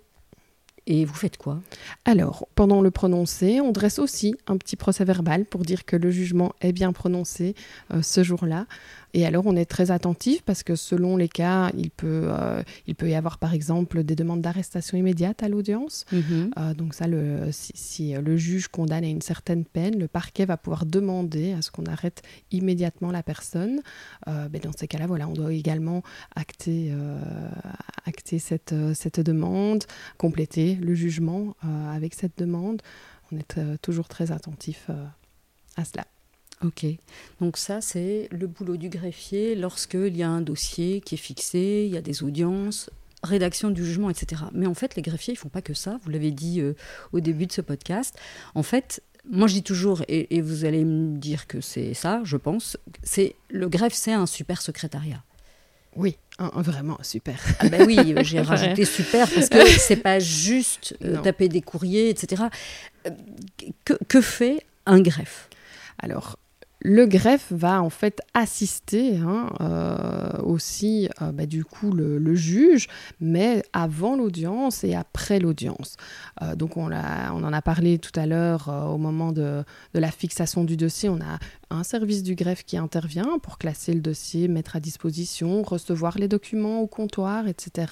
[0.85, 1.61] Et vous faites quoi?
[2.03, 6.11] Alors, pendant le prononcé, on dresse aussi un petit procès verbal pour dire que le
[6.11, 7.55] jugement est bien prononcé
[7.93, 8.65] euh, ce jour-là.
[9.13, 12.95] Et alors, on est très attentif parce que selon les cas, il peut, euh, il
[12.95, 16.05] peut y avoir par exemple des demandes d'arrestation immédiate à l'audience.
[16.11, 16.51] Mhm.
[16.57, 20.45] Euh, donc ça, le, si, si, le juge condamne à une certaine peine, le parquet
[20.45, 23.81] va pouvoir demander à ce qu'on arrête immédiatement la personne.
[24.25, 26.03] Dans ces cas-là, voilà, on doit également
[26.35, 26.93] acter,
[28.05, 29.83] acter cette, cette demande,
[30.17, 31.55] compléter le jugement
[31.91, 32.81] avec cette demande.
[33.31, 34.89] On est toujours très attentif
[35.75, 36.05] à cela.
[36.63, 36.85] Ok,
[37.41, 41.83] donc ça c'est le boulot du greffier lorsqu'il y a un dossier qui est fixé,
[41.85, 42.89] il y a des audiences,
[43.23, 44.43] rédaction du jugement, etc.
[44.53, 46.73] Mais en fait, les greffiers, ils font pas que ça, vous l'avez dit euh,
[47.11, 48.17] au début de ce podcast.
[48.53, 52.37] En fait, moi je dis toujours, et, vous allez me dire que c'est ça, je
[52.37, 55.23] pense, c'est le greffe, c'est un super secrétariat.
[55.95, 57.39] Oui, un, vraiment super.
[57.59, 62.09] Ah ben oui, j'ai rajouté super parce que c'est pas juste euh, taper des courriers,
[62.09, 62.43] etc.
[63.05, 63.11] Euh,
[63.85, 65.49] que, que fait un greffe?
[65.99, 66.37] Alors,
[66.83, 72.87] le greffe va en fait assister hein, euh, aussi euh, bah, du coup le, juge,
[73.21, 75.95] mais avant l'audience et après l'audience.
[76.41, 80.11] Euh, donc on, on, en a parlé tout à l'heure au moment de, de, la
[80.11, 81.07] fixation du dossier.
[81.07, 81.39] On a
[81.73, 86.27] un service du greffe qui intervient pour classer le dossier, mettre à disposition, recevoir les
[86.27, 87.91] documents au comptoir, etc.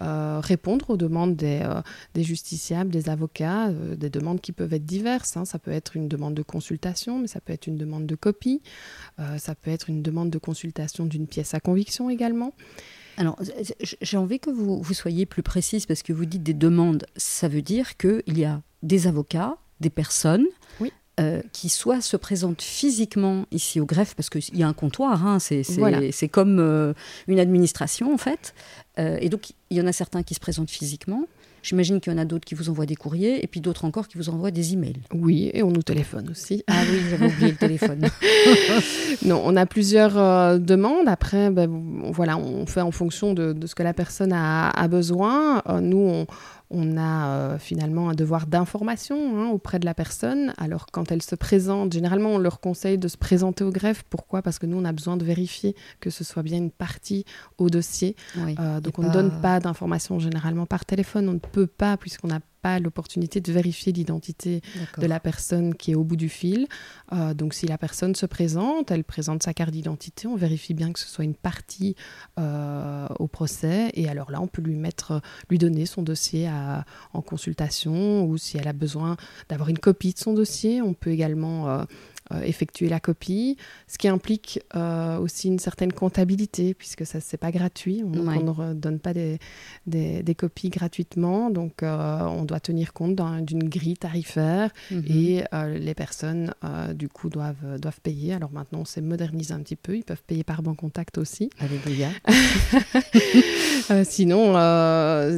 [0.00, 1.82] Euh, répondre aux demandes des, euh,
[2.14, 5.36] des justiciables, des avocats, euh, des demandes qui peuvent être diverses.
[5.36, 5.44] Hein.
[5.44, 8.62] Ça peut être une demande de consultation, mais ça peut être une demande de copie,
[9.38, 12.54] ça peut être une demande de consultation d'une pièce à conviction également.
[13.16, 13.38] Alors,
[14.00, 17.06] j'ai envie que vous, vous soyez plus précise parce que vous dites des demandes.
[17.16, 20.46] Ça veut dire qu'il y a des avocats, des personnes
[20.80, 20.92] oui.
[21.20, 25.26] Euh, qui soit se présente physiquement ici au greffe, parce qu'il y a un comptoir,
[25.26, 26.94] hein, c'est comme euh,
[27.28, 28.54] une administration en fait.
[28.98, 31.26] Euh, et donc il y en a certains qui se présentent physiquement.
[31.62, 34.08] J'imagine qu'il y en a d'autres qui vous envoient des courriers et puis d'autres encore
[34.08, 35.02] qui vous envoient des emails.
[35.12, 36.64] Oui, et on nous téléphone aussi.
[36.68, 38.08] Ah oui, j'avais oublié le téléphone.
[39.26, 41.06] non, on a plusieurs demandes.
[41.06, 41.68] Après, ben,
[42.12, 45.62] voilà, on fait en fonction de, ce que la personne a, a besoin.
[45.82, 46.26] nous, on,
[46.70, 50.54] on a euh, finalement un devoir d'information hein, auprès de la personne.
[50.56, 54.04] Alors quand elle se présente, généralement on leur conseille de se présenter au greffe.
[54.08, 54.42] Pourquoi?
[54.42, 57.24] Parce que nous on a besoin de vérifier que ce soit bien une partie
[57.58, 58.16] au dossier.
[58.36, 61.28] Euh, donc on ne donne pas d'informations généralement par téléphone.
[61.28, 64.60] On ne peut pas puisqu'on n'a pas l'opportunité de vérifier l'identité
[64.98, 66.66] de la personne qui est au bout du fil.
[67.12, 70.92] Euh, donc si la personne se présente, elle présente sa carte d'identité, on vérifie bien
[70.92, 71.96] que ce soit une partie
[72.38, 76.48] euh, au procès et alors là on peut lui mettre, lui donner son dossier
[77.12, 79.16] en consultation ou si elle a besoin
[79.48, 81.84] d'avoir une copie de son dossier, on peut également euh,
[82.44, 83.56] effectuer la copie,
[83.88, 88.02] ce qui implique euh, aussi une certaine comptabilité, puisque ça, c'est pas gratuit.
[88.04, 89.38] On, ne donne pas des,
[89.86, 95.04] des, copies gratuitement, donc euh, on doit tenir compte d'une grille tarifaire mhm.
[95.08, 95.44] et
[95.78, 96.54] les personnes,
[96.94, 98.34] du coup, doivent, doivent payer.
[98.34, 101.50] Alors maintenant, on s'est modernisé un petit peu, ils peuvent payer par banque contact aussi.
[101.58, 102.08] Alléluia.
[104.04, 104.52] sinon,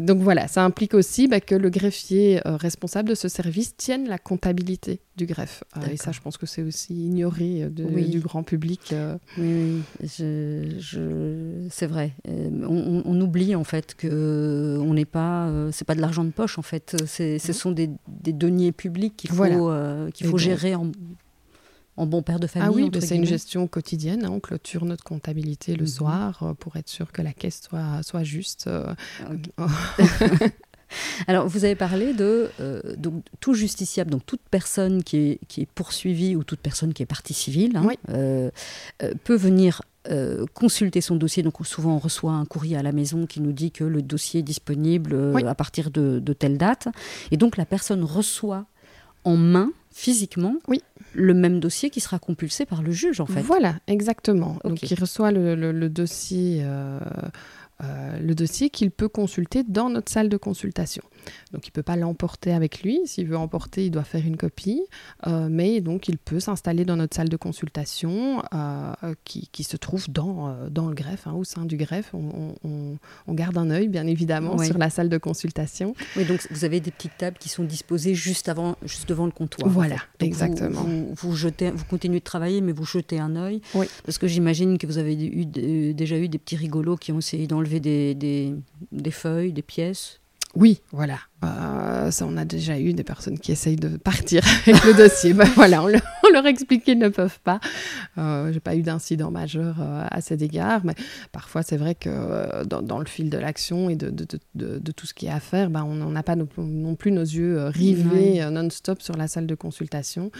[0.00, 4.18] donc voilà, ça implique aussi bah, que le greffier responsable de ce service tienne la
[4.18, 5.62] comptabilité du greffe.
[5.90, 8.92] et ça, je pense que c'est aussi ignoré du grand public.
[8.92, 9.18] Euh.
[9.37, 12.12] Oui, je, c'est vrai.
[12.29, 16.31] Euh, on, oublie en fait que on n'est pas, euh, c'est pas de l'argent de
[16.31, 16.96] poche en fait.
[17.07, 19.70] Ce sont des, deniers publics qu'il faut,
[20.14, 20.90] qu'il faut gérer en,
[21.96, 22.68] en bon père de famille.
[22.68, 24.25] Ah oui, c'est une gestion quotidienne.
[24.25, 24.31] Hein.
[24.33, 25.88] On clôture notre comptabilité le mhm.
[25.88, 28.68] soir pour être sûr que la caisse soit, soit juste.
[31.26, 35.62] Alors, vous avez parlé de euh, donc, tout justiciable, donc toute personne qui est, qui
[35.62, 38.50] est poursuivie ou toute personne qui est partie civile hein, euh,
[39.02, 39.83] euh, peut venir
[40.52, 41.44] consulter son dossier.
[41.44, 44.40] Donc, souvent, on reçoit un courrier à la maison qui nous dit que le dossier
[44.40, 45.14] est disponible
[45.46, 46.88] à partir de, telle date.
[47.31, 48.66] Et donc, la personne reçoit
[49.22, 50.83] en main physiquement oui.
[51.14, 53.42] le même dossier qui sera compulsé par le juge en fait.
[53.42, 54.59] Voilà, exactement.
[54.64, 56.98] Donc il reçoit le, le dossier euh,
[57.83, 61.03] le dossier qu'il peut consulter dans notre salle de consultation.
[61.53, 63.01] Donc il ne peut pas l'emporter avec lui.
[63.05, 64.83] S'il veut emporter, il doit faire une copie.
[65.27, 70.11] Euh, mais donc il peut s'installer dans notre salle de consultation euh, qui, se trouve
[70.11, 72.13] dans, dans le greffe, hein, au sein du greffe.
[72.15, 75.95] On, garde un œil, bien évidemment, sur la salle de consultation.
[76.17, 79.33] Oui, donc vous avez des petites tables qui sont disposées juste, avant, juste devant le
[79.33, 79.71] comptoir.
[79.71, 80.85] Voilà, exactement.
[81.15, 83.61] Vous, jetez, vous continuez de travailler, mais vous jetez un œil.
[84.05, 87.47] Parce que j'imagine que vous avez eu, déjà eu des petits rigolos qui ont essayé
[87.47, 90.21] d'enlever des, des, feuilles, des pièces
[90.55, 91.19] oui, voilà.
[91.45, 95.33] Euh, ça, on a déjà eu des personnes qui essayent de partir avec le dossier.
[95.33, 95.88] Ben voilà, on,
[96.33, 97.59] leur expliquer, ils ne peuvent pas.
[98.19, 100.95] Euh, J'ai pas eu d'incident majeur euh, à cet égard, mais
[101.33, 105.07] parfois c'est vrai que euh, dans, le fil de l'action et de, de, de, tout
[105.07, 106.47] ce qui est à faire, ben, on n'a pas non,
[106.95, 110.31] plus nos yeux euh, rivés non-stop sur la salle de consultation.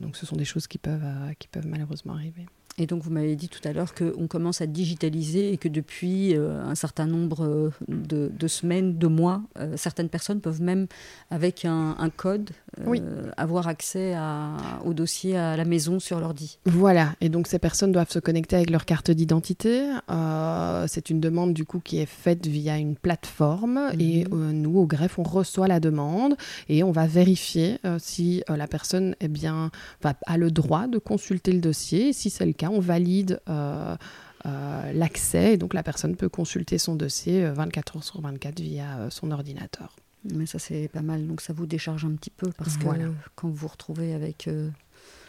[0.00, 1.02] donc ce sont des choses qui peuvent,
[1.38, 2.46] qui peuvent malheureusement arriver.
[2.78, 6.36] Et donc, vous m'avez dit tout à l'heure qu'on commence à digitaliser et que depuis
[6.36, 10.86] euh, un certain nombre euh, de, semaines, de mois, euh, certaines personnes peuvent même,
[11.30, 12.50] avec un, code,
[13.36, 14.16] avoir accès
[14.84, 16.58] au dossier à la maison sur l'ordi.
[16.64, 17.14] Voilà.
[17.20, 19.84] Et donc, ces personnes doivent se connecter avec leur carte d'identité.
[20.86, 23.90] C'est une demande, du coup, qui est faite via une plateforme.
[23.92, 24.00] Mhm.
[24.00, 26.36] Et nous, au greffe, on reçoit la demande
[26.68, 29.70] et on va vérifier si la personne est bien,
[30.26, 32.12] a le droit de consulter le dossier.
[32.12, 33.96] si c'est le cas, on valide euh,
[34.46, 35.54] euh, l'accès.
[35.54, 39.30] Et donc la personne peut consulter son dossier 24 euh, heures sur 24 via son
[39.30, 39.96] ordinateur.
[40.24, 42.86] Mais ça c'est pas mal, donc ça vous décharge un petit peu parce que
[43.36, 44.50] quand vous vous retrouvez avec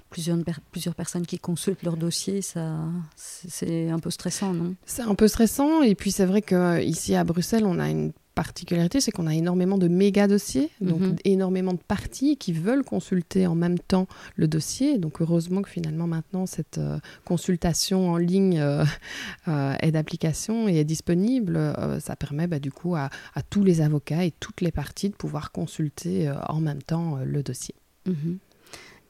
[0.10, 0.38] plusieurs,
[0.72, 2.80] plusieurs personnes qui consultent leur dossier, ça,
[3.16, 4.76] c'est un peu stressant, non?
[4.88, 9.02] C'est un peu stressant, et puis c'est vrai qu'ici à Bruxelles, on a une particularité,
[9.02, 11.16] c'est qu'on a énormément de méga dossiers, donc mhm.
[11.26, 14.98] énormément de parties qui veulent consulter en même temps le dossier.
[14.98, 18.86] Donc heureusement que finalement maintenant cette euh, consultation en ligne euh,
[19.50, 21.60] euh, est d'application et est disponible.
[22.00, 23.10] ça permet bah, du coup à,
[23.50, 27.76] tous les avocats et toutes les parties de pouvoir consulter en même temps le dossier.
[28.06, 28.38] Mhm.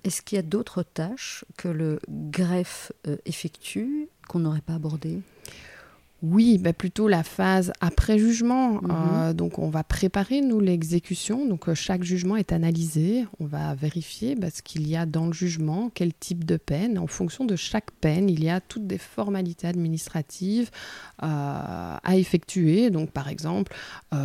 [0.06, 2.92] Est-ce qu'il y a d'autres tâches que le greffe
[3.26, 5.22] effectue qu'on n'aurait pas abordées?
[6.22, 8.74] Oui, bah plutôt la phase après jugement.
[8.74, 8.90] Mhm.
[8.92, 11.46] Euh, donc, on va préparer, nous, l'exécution.
[11.46, 13.26] Donc, euh, chaque jugement est analysé.
[13.40, 17.00] On va vérifier bah, ce qu'il y a dans le jugement, quel type de peine.
[17.00, 20.72] En fonction de chaque peine, il y a toutes des formalités administratives
[21.24, 21.26] euh,
[22.04, 22.90] à effectuer.
[22.90, 23.74] Donc, par exemple,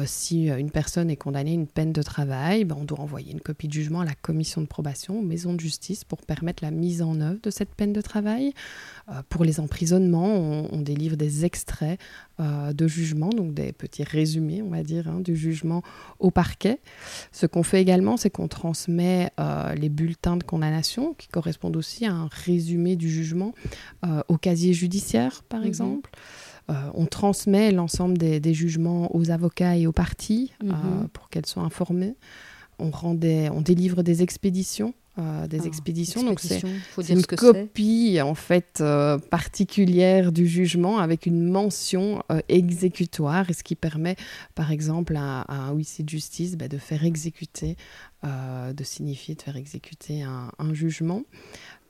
[0.06, 3.40] si une personne est condamnée à une peine de travail, bah, on doit envoyer une
[3.40, 6.70] copie de jugement à la commission de probation, aux maisons de justice, pour permettre la
[6.70, 8.52] mise en œuvre de cette peine de travail.
[9.28, 10.34] pour les emprisonnements,
[10.72, 11.83] on délivre des extraits
[12.40, 15.82] euh, de jugement, donc des petits résumés, on va dire, hein, du jugement
[16.18, 16.80] au parquet.
[17.32, 22.06] Ce qu'on fait également, c'est qu'on transmet euh, les bulletins de condamnation, qui correspondent aussi
[22.06, 23.52] à un résumé du jugement,
[24.04, 25.66] euh, au casier judiciaire, par mhm.
[25.66, 26.10] exemple.
[26.94, 31.08] on transmet l'ensemble des, jugements aux avocats et aux parties mhm.
[31.12, 32.16] pour qu'elles soient informées.
[32.78, 36.24] On, rend on délivre des expéditions euh, des ah, expéditions.
[36.24, 36.64] Donc c'est
[37.08, 43.62] une copie en fait euh, particulière du jugement avec une mention euh, exécutoire et ce
[43.62, 44.16] qui permet
[44.56, 47.76] par exemple à, un huissier de justice bah, de faire exécuter,
[48.24, 51.22] de signifier de faire exécuter un, un jugement.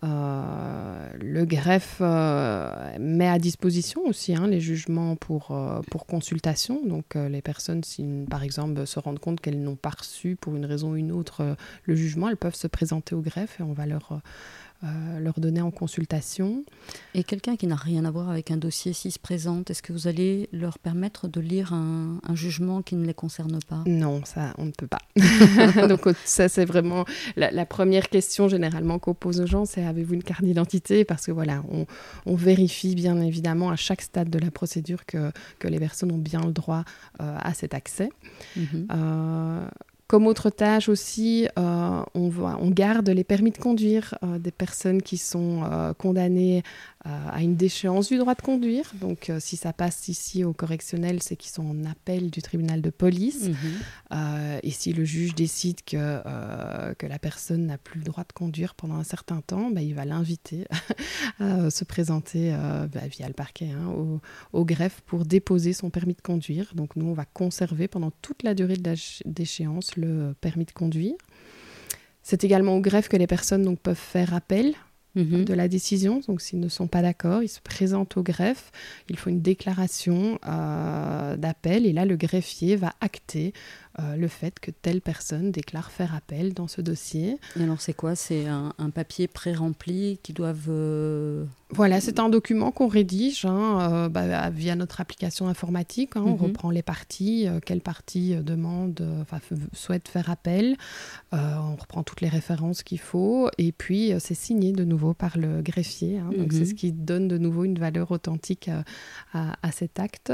[0.05, 6.85] Euh, le greffe euh, met à disposition aussi hein, les jugements pour, euh, pour consultation.
[6.85, 7.83] Donc les personnes,
[8.29, 11.57] par exemple se rendent compte qu'elles n'ont pas reçu pour une raison ou une autre
[11.85, 14.21] le jugement, elles peuvent se présenter au greffe et on va leur
[14.85, 16.65] euh, leur donner en consultation.
[17.15, 19.93] Et quelqu'un qui n'a rien à voir avec un dossier, s'il se présente, est-ce que
[19.93, 23.83] vous allez leur permettre de lire un, jugement qui ne les concerne pas?
[23.87, 24.99] Non, ça, on ne peut pas.
[25.89, 27.05] Donc ça, c'est vraiment
[27.37, 31.05] la, première question généralement qu'on pose aux gens, c'est avez-vous une carte d'identité?
[31.05, 31.63] Parce que voilà,
[32.27, 36.19] on, vérifie bien évidemment à chaque stade de la procédure que, que les personnes ont
[36.19, 36.85] bien le droit
[37.21, 38.11] euh, à cet accès.
[38.57, 38.89] Mhm.
[38.91, 39.69] Euh,
[40.07, 45.01] comme autre tâche aussi, euh, on, on, garde les permis de conduire euh, des personnes
[45.01, 46.63] qui sont euh, condamnées
[47.07, 48.91] à une déchéance du droit de conduire.
[48.99, 52.89] Donc, si ça passe ici au correctionnel, c'est qu'ils sont en appel du tribunal de
[52.89, 53.51] police.
[53.51, 54.61] Mhm.
[54.63, 56.23] Et si le juge décide que,
[56.95, 59.95] que la personne n'a plus le droit de conduire pendant un certain temps, bah, il
[59.95, 60.65] va l'inviter
[61.41, 62.57] à se présenter
[62.91, 64.23] bah, via le parquet hein, au,
[64.55, 66.73] au, greffe pour déposer son permis de conduire.
[66.75, 68.95] Donc, nous, on va conserver pendant toute la durée de
[69.27, 71.15] d'échéance le permis de conduire.
[72.23, 74.75] C'est également au greffe que les personnes donc, peuvent faire appel
[75.17, 75.45] Mhm.
[75.45, 76.21] de la décision.
[76.27, 78.73] Donc, s'ils ne sont pas d'accord, ils se présentent au greffe.
[79.09, 83.53] Il faut une déclaration euh, d'appel et là, le greffier va acter
[84.01, 87.39] euh, le fait que telle personne déclare faire appel dans ce dossier.
[87.57, 88.17] Et alors c'est quoi?
[88.17, 90.67] C'est un, papier pré-rempli qui doivent...
[90.69, 96.17] Euh, voilà, c'est un document qu'on rédige hein, euh, bah, via notre application informatique.
[96.17, 96.25] Hein.
[96.27, 96.43] On mhm.
[96.43, 99.39] reprend les parties, quelle partie demande, enfin
[99.73, 100.77] souhaite faire appel.
[101.33, 103.49] on reprend toutes les références qu'il faut.
[103.59, 106.19] Et puis c'est signé de nouveau par le greffier.
[106.19, 106.31] Hein.
[106.37, 106.67] Donc c'est mhm.
[106.67, 108.71] ce qui donne de nouveau une valeur authentique
[109.33, 110.33] à, cet acte.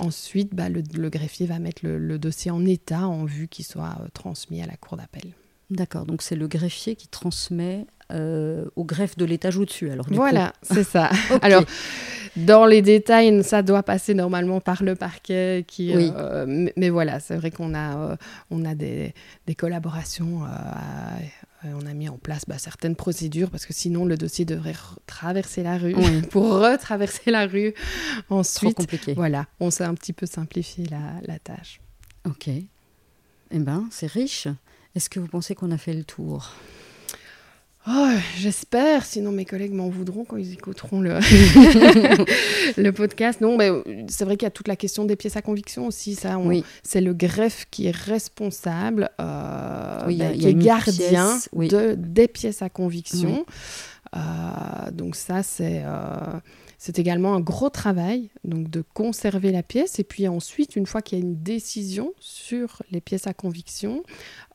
[0.00, 4.08] Ensuite, bah, le, greffier va mettre le dossier en état en vue qu'il soit euh,
[4.12, 5.32] transmis à la cour d'appel.
[5.70, 9.90] D'accord, donc c'est le greffier qui transmet euh, au greffe de l'étage au-dessus.
[9.90, 11.10] Alors voilà, c'est ça.
[11.42, 11.64] Alors
[12.36, 15.64] dans les détails, ça doit passer normalement par le parquet.
[15.66, 18.16] Qui, euh, mais, voilà, c'est vrai qu'on a,
[18.50, 19.12] on a des,
[19.46, 20.42] des collaborations
[21.74, 24.74] on a mis en place bah, certaines procédures parce que sinon le dossier devrait
[25.06, 25.94] traverser la rue
[26.30, 27.74] pour retraverser la rue
[28.28, 28.74] ensuite.
[28.74, 29.14] Trop compliqué.
[29.14, 31.80] Voilà, on s'est un petit peu simplifié la, la tâche.
[32.24, 32.50] Ok.
[33.50, 34.48] Eh bien, c'est riche.
[34.94, 36.52] Est-ce que vous pensez qu'on a fait le tour?
[37.88, 41.20] Oh, j'espère, sinon mes collègues m'en voudront quand ils écouteront le,
[42.76, 43.40] le podcast.
[43.40, 43.70] Non, mais
[44.08, 46.16] c'est vrai qu'il y a toute la question des pièces à conviction aussi.
[46.16, 46.64] Ça, oui.
[46.82, 52.60] c'est le greffe qui est responsable, euh, oui, ben, qui est gardien de, des pièces
[52.60, 53.46] à conviction.
[54.16, 56.40] Euh, donc ça, c'est euh,
[56.78, 61.02] c'est également un gros travail donc de conserver la pièce et puis ensuite, une fois
[61.02, 64.02] qu'il y a une décision sur les pièces à conviction,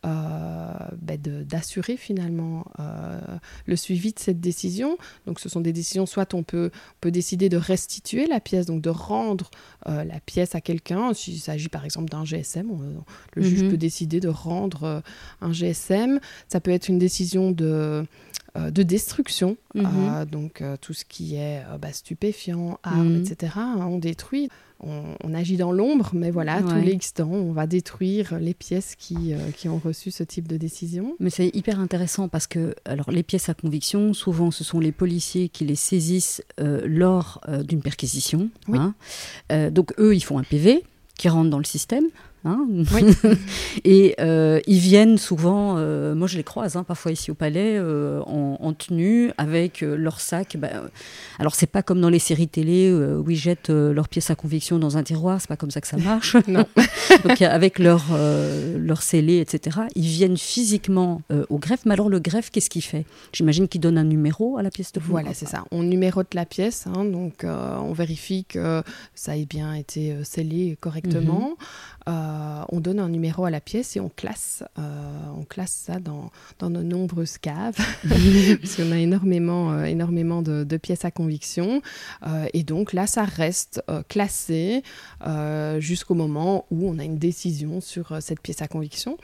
[0.06, 3.20] euh, ben d'assurer finalement euh,
[3.66, 4.98] le suivi de cette décision.
[5.28, 8.82] Donc ce sont des décisions, soit on peut, peut décider de restituer la pièce, donc
[8.82, 9.52] de rendre
[9.88, 11.14] euh, la pièce à quelqu'un.
[11.14, 13.04] S'il s'agit par exemple d'un GSM,
[13.36, 13.72] le juge mhm.
[13.72, 15.04] peut décider de rendre
[15.42, 16.20] un GSM.
[16.48, 18.06] Ça peut être une décision de
[18.56, 19.86] de destruction, mhm.
[19.86, 23.22] euh, donc euh, tout ce qui est bah, stupéfiant, armes, mhm.
[23.22, 23.54] etc.
[23.56, 24.50] Hein, on détruit,
[24.82, 28.96] on, agit dans l'ombre, mais voilà, tous les X temps, on va détruire les pièces
[28.96, 31.16] qui, qui ont reçu ce type de décision.
[31.20, 34.92] Mais c'est hyper intéressant parce que alors les pièces à conviction, souvent ce sont les
[34.92, 38.50] policiers qui les saisissent lors d'une perquisition.
[38.74, 38.96] Hein.
[39.70, 40.84] donc eux, ils font un PV
[41.16, 42.06] qui rentre dans le système.
[42.44, 42.68] Hein
[43.84, 47.78] et euh, ils viennent souvent, euh, moi je les croise hein, parfois ici au palais,
[47.78, 50.58] euh, en, tenue, avec leur sac.
[50.58, 50.70] Bah,
[51.38, 54.80] alors c'est pas comme dans les séries télé où ils jettent leurs pièces à conviction
[54.80, 56.36] dans un tiroir, c'est pas comme ça que ça marche.
[57.24, 58.06] Donc avec leur,
[58.78, 59.82] leur scellé, etc.
[59.96, 61.82] Ils viennent physiquement au greffe.
[61.86, 63.06] Mais alors le greffe, qu'est-ce qu'il fait?
[63.34, 65.66] J'imagine qu'il donne un numéro à la pièce de Voilà, c'est ça.
[65.72, 68.82] On numérote la pièce, hein, donc on vérifie que
[69.14, 71.56] ça ait bien été scellé correctement.
[72.08, 72.31] Mhm.
[72.32, 74.82] Euh, on donne un numéro à la pièce et on classe, euh,
[75.38, 77.76] on classe ça dans, dans nos nombreuses caves,
[78.08, 81.82] parce qu'on a énormément, euh, énormément de, pièces à conviction.
[82.54, 84.84] et donc là, ça reste classé
[85.78, 89.18] jusqu'au moment où on a une décision sur cette pièce à conviction.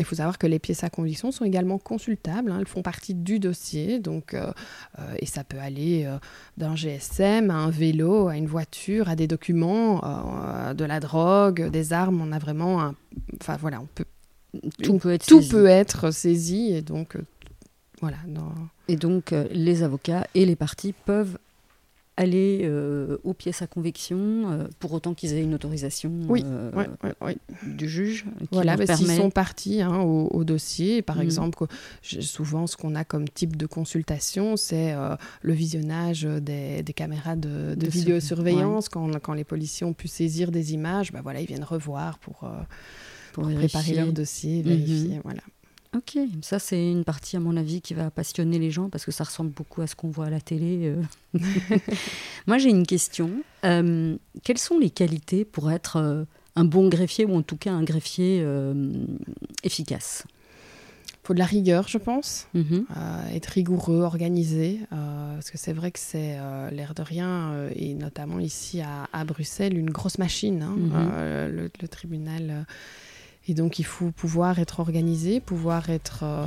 [0.00, 2.56] Il faut savoir que les pièces à conviction sont également consultables, hein.
[2.58, 4.50] elles font partie du dossier, donc, euh,
[4.98, 6.18] euh, et ça peut aller euh,
[6.56, 10.00] d'un GSM à un vélo, à une voiture, à des documents,
[10.74, 12.20] de la drogue, des armes.
[12.20, 12.94] On a vraiment un.
[13.40, 14.04] Enfin voilà, on peut.
[14.82, 17.16] Tout, peut, être tout peut être saisi et donc
[18.00, 18.16] voilà.
[18.88, 21.38] Et donc les avocats et les parties peuvent
[22.20, 26.70] aller euh, aux pièces à conviction, euh, pour autant qu'ils aient une autorisation euh,
[27.62, 28.26] du juge.
[28.52, 31.22] Voilà, bah, s'ils sont partis hein, au, dossier, par mm.
[31.22, 31.64] exemple,
[32.02, 34.94] souvent ce qu'on a comme type de consultation, c'est
[35.42, 38.88] le visionnage des, caméras de, vidéosurveillance.
[38.88, 42.50] Quand, quand, les policiers ont pu saisir des images, bah, voilà, ils viennent revoir pour,
[43.32, 45.16] pour, préparer leur dossier, vérifier.
[45.16, 45.22] Mm-hmm.
[45.24, 45.40] Voilà.
[45.96, 49.10] Ok, ça c'est une partie à mon avis qui va passionner les gens parce que
[49.10, 50.94] ça ressemble beaucoup à ce qu'on voit à la télé.
[51.34, 51.38] Euh.
[52.46, 53.30] Moi j'ai une question.
[53.64, 56.24] Euh, quelles sont les qualités pour être euh,
[56.54, 58.46] un bon greffier ou en tout cas un greffier
[59.64, 60.24] efficace?
[61.08, 62.46] Il faut de la rigueur, je pense.
[62.54, 62.86] Mhm.
[63.34, 64.80] être rigoureux, organisé.
[64.90, 66.38] parce que c'est vrai que c'est
[66.72, 70.62] l'air de rien, et notamment ici à, Bruxelles, une grosse machine.
[70.62, 71.70] Hein, mhm.
[71.80, 72.66] le, tribunal
[73.50, 76.20] et donc il faut pouvoir être organisé, pouvoir être...
[76.22, 76.46] Euh,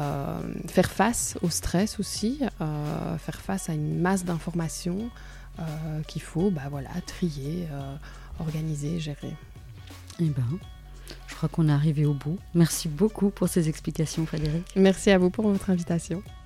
[0.00, 5.10] euh, faire face au stress aussi, euh, faire face à une masse d'informations
[6.08, 7.68] qu'il faut bah, voilà, trier,
[8.40, 9.36] organiser, gérer.
[10.18, 10.58] Eh ben,
[11.26, 12.38] je crois qu'on est arrivé au bout.
[12.54, 14.64] Merci beaucoup pour ces explications, Frédéric.
[14.76, 16.22] Merci à vous pour votre invitation.